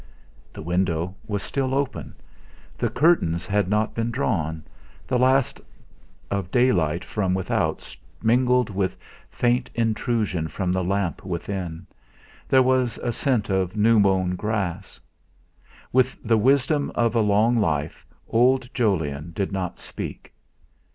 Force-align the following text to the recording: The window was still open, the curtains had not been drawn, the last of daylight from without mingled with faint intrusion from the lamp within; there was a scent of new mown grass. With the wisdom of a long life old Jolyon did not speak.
The 0.51 0.63
window 0.63 1.15
was 1.27 1.43
still 1.43 1.75
open, 1.75 2.15
the 2.75 2.89
curtains 2.89 3.45
had 3.45 3.69
not 3.69 3.93
been 3.93 4.09
drawn, 4.09 4.63
the 5.05 5.19
last 5.19 5.61
of 6.31 6.49
daylight 6.49 7.05
from 7.05 7.35
without 7.35 7.95
mingled 8.19 8.71
with 8.71 8.97
faint 9.29 9.69
intrusion 9.75 10.47
from 10.47 10.71
the 10.71 10.83
lamp 10.83 11.23
within; 11.23 11.85
there 12.49 12.63
was 12.63 12.97
a 13.03 13.11
scent 13.11 13.51
of 13.51 13.77
new 13.77 13.99
mown 13.99 14.35
grass. 14.35 14.99
With 15.93 16.17
the 16.23 16.35
wisdom 16.35 16.91
of 16.95 17.13
a 17.13 17.21
long 17.21 17.57
life 17.57 18.03
old 18.27 18.73
Jolyon 18.73 19.33
did 19.35 19.51
not 19.51 19.77
speak. 19.77 20.33